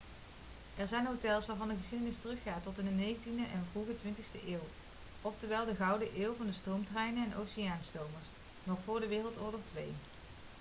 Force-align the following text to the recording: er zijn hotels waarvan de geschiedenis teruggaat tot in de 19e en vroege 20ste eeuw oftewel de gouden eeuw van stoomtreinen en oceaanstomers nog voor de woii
er 0.77 0.87
zijn 0.87 1.05
hotels 1.05 1.45
waarvan 1.45 1.67
de 1.67 1.75
geschiedenis 1.75 2.17
teruggaat 2.17 2.63
tot 2.63 2.77
in 2.79 2.85
de 2.97 3.13
19e 3.15 3.51
en 3.53 3.67
vroege 3.71 3.93
20ste 3.95 4.47
eeuw 4.47 4.67
oftewel 5.21 5.65
de 5.65 5.75
gouden 5.75 6.21
eeuw 6.21 6.33
van 6.33 6.53
stoomtreinen 6.53 7.23
en 7.25 7.35
oceaanstomers 7.37 8.25
nog 8.63 8.77
voor 8.83 8.99
de 8.99 9.09
woii 9.09 9.93